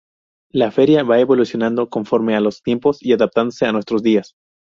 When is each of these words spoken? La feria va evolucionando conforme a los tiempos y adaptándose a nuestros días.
La 0.51 0.71
feria 0.71 1.03
va 1.03 1.19
evolucionando 1.19 1.87
conforme 1.87 2.35
a 2.35 2.39
los 2.39 2.63
tiempos 2.63 2.97
y 3.03 3.13
adaptándose 3.13 3.67
a 3.67 3.71
nuestros 3.71 4.01
días. 4.01 4.33